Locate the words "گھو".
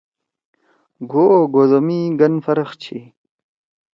1.11-1.23